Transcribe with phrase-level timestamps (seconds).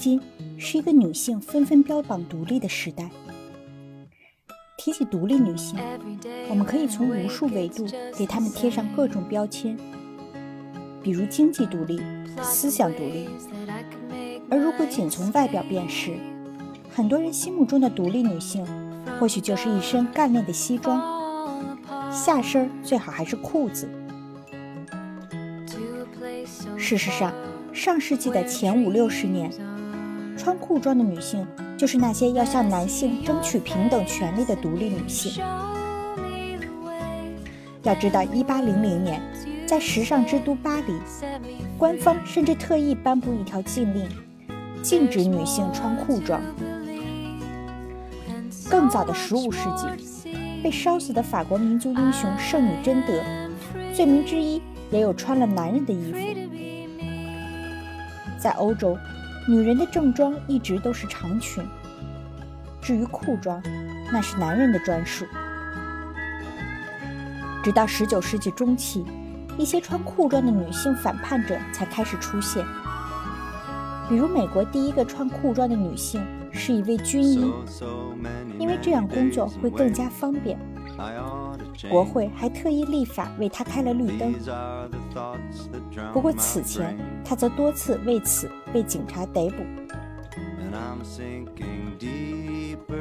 [0.00, 0.18] 今
[0.56, 3.10] 是一个女性纷纷标榜独立的时代。
[4.78, 5.78] 提起独立女性，
[6.48, 7.86] 我们可以从无数维度
[8.16, 9.76] 给她们贴上各种标签，
[11.02, 12.00] 比如经济独立、
[12.42, 13.28] 思想独立。
[14.48, 16.14] 而如果仅从外表辨识，
[16.90, 18.66] 很多人心目中的独立女性，
[19.18, 20.98] 或许就是一身干练的西装，
[22.10, 23.86] 下身最好还是裤子。
[26.78, 27.30] 事实上，
[27.74, 29.52] 上世纪的前五六十年，
[30.40, 31.46] 穿裤装的女性。
[31.76, 35.42] 就是那些要向男性争取平等权利的独立女性。
[37.82, 39.18] 要知道，一八零零年，
[39.66, 41.00] 在时尚之都巴黎，
[41.78, 44.06] 官方甚至特意颁布一条禁令，
[44.82, 46.38] 禁止女性穿裤装。
[48.68, 50.30] 更早的十五世纪，
[50.62, 53.22] 被烧死的法国民族英雄圣女贞德，
[53.94, 54.60] 罪名之一
[54.90, 56.18] 也有穿了男人的衣服。
[58.38, 58.98] 在欧洲。
[59.50, 61.66] 女人的正装一直都是长裙，
[62.80, 63.60] 至于裤装，
[64.12, 65.26] 那是男人的专属。
[67.60, 69.04] 直到十九世纪中期，
[69.58, 72.64] 一些穿裤装的女性反叛者才开始出现。
[74.08, 77.52] 比如，美国第一个穿裤装的女性是一位军医，
[78.56, 80.56] 因为这样工作会更加方便。
[81.88, 84.34] 国会还特意立法为他开了绿灯。
[86.12, 89.56] 不过此前，他则多次为此被警察逮捕。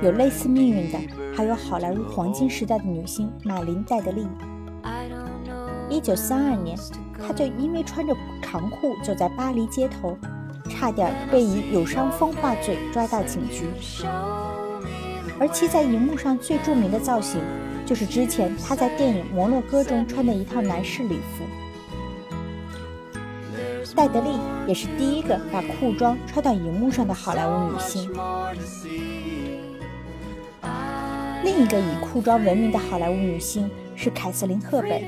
[0.02, 0.99] 有类似命运的，
[1.36, 4.27] 还有好莱坞黄金时代的女星马琳·戴德利。
[5.89, 6.77] 一九三二年，
[7.21, 10.17] 她就因为穿着长裤走在巴黎街头，
[10.69, 13.66] 差点被以有伤风化罪抓到警局。
[15.39, 17.41] 而其在荧幕上最著名的造型。
[17.89, 21.43] 就是之前她在电影《摩洛哥》中穿的一套男士礼服。
[23.95, 24.29] 戴德利
[24.67, 28.08] 也是第一个把裤装穿到荧幕上的好莱坞女星。
[31.43, 35.02] 另一个以裤装闻名的好莱坞女星是凯瑟琳·赫本。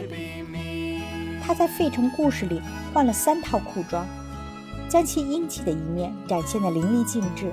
[1.39, 2.59] 她在《费城故事》里
[2.91, 4.03] 换了三套裤装，
[4.89, 7.51] 将其英气的一面展现得淋漓尽致。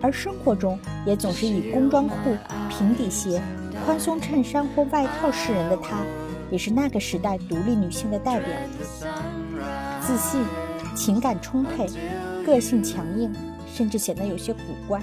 [0.00, 2.36] 而生活中也总是以工装裤、
[2.68, 3.42] 平底鞋、
[3.84, 5.98] 宽松衬衫或外套示人的她，
[6.50, 8.48] 也是那个时代独立女性的代表。
[10.00, 10.40] 自信、
[10.94, 11.86] 情感充沛、
[12.46, 13.34] 个性强硬，
[13.66, 15.00] 甚至显得有些古怪。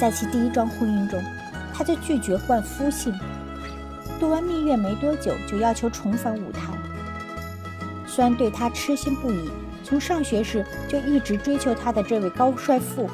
[0.00, 1.22] 在其第一桩婚姻中，
[1.72, 3.14] 她就拒绝换夫姓，
[4.18, 6.72] 度完蜜月没多久就要求重返舞台。
[8.06, 9.50] 虽然对她痴心不已。
[9.84, 13.08] 从上学时就一直追求她的这位高帅富，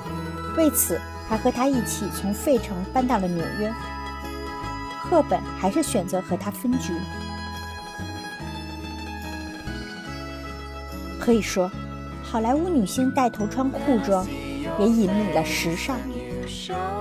[0.57, 0.99] 为此
[1.29, 3.71] 还和她一起从费城搬到了纽约。
[5.03, 6.93] 赫本还是选择和他分居。
[11.19, 11.69] 可以说，
[12.23, 14.25] 好莱坞女星带头穿裤装，
[14.79, 15.99] 也引领了时尚，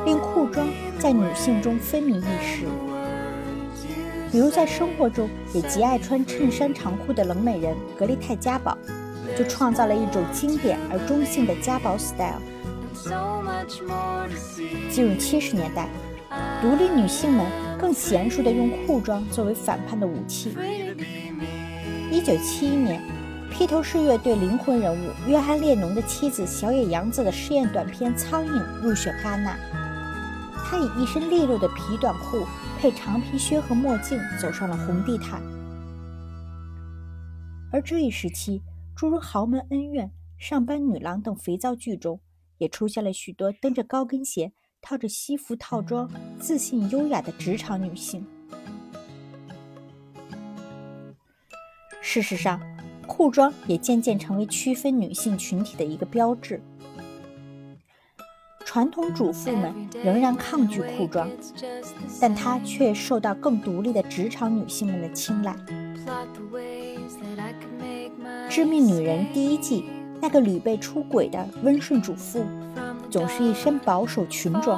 [0.06, 2.66] 令裤装在女性中风靡一时。
[4.32, 8.76] 比如在生活中也极爱穿衬衫长裤的冷美人格丽泰·嘉宝。
[9.38, 12.42] 就创造了一种经典而中性的家宝 style。
[14.92, 15.88] 进入七十年代，
[16.62, 17.46] 独立女性们
[17.80, 20.58] 更娴熟地用裤装作为反叛的武器。
[22.12, 23.02] 一九七一年，
[23.50, 28.52] 披头士乐队灵魂人物约翰列侬的妻子小野洋子的试验短片《苍蝇》
[28.82, 29.56] 入选戛纳。
[30.66, 32.46] 她以一身利落的皮短裤
[32.80, 35.42] 配长皮靴和墨镜走上了红地毯。
[37.72, 38.62] 而这一时期，
[39.00, 42.20] 诸如《豪门恩怨》《上班女郎》等肥皂剧中，
[42.58, 44.52] 也出现了许多蹬着高跟鞋、
[44.82, 48.28] 套着西服套装、自信优雅的职场女性。
[52.02, 52.60] 事实上，
[53.08, 56.62] 裤装也渐渐成为区分女性群体的一个标志。
[58.66, 59.74] 传统主妇们
[60.04, 61.32] 仍然抗拒裤装，
[62.20, 65.54] 但它却受到更独立的职场女性们的青睐。
[68.50, 69.86] 《致命女人》第一季，
[70.20, 72.44] 那个屡被出轨的温顺主妇，
[73.10, 74.78] 总是一身保守裙装；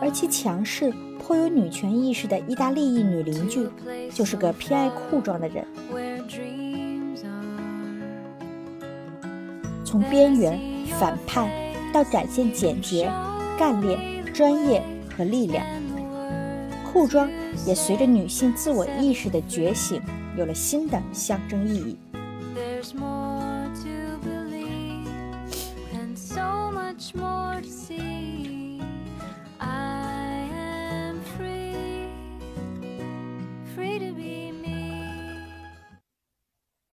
[0.00, 3.68] 而其强势、颇有女权意识的意大利裔女邻居，
[4.12, 5.66] 就是个偏爱裤装的人。
[9.84, 10.60] 从边缘
[10.98, 11.48] 反叛
[11.92, 13.10] 到展现简洁、
[13.58, 14.82] 干练、专业
[15.16, 15.64] 和力量，
[16.94, 17.28] 裤装
[17.66, 20.00] 也随着女性自我意识的觉醒，
[20.38, 21.96] 有了新的象征意义。